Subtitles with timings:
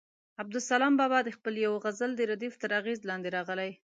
[0.41, 3.71] عبدالسلام بابا د خپل یوه غزل د ردیف تر اغېز لاندې راغلی.